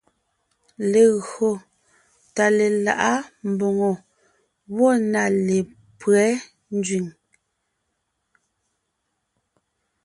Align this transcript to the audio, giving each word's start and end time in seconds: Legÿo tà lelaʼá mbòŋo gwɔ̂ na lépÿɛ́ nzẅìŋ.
Legÿo 0.91 1.49
tà 2.35 2.45
lelaʼá 2.57 3.13
mbòŋo 3.51 3.91
gwɔ̂ 4.73 4.91
na 5.11 5.21
lépÿɛ́ 5.45 6.29
nzẅìŋ. 6.77 7.05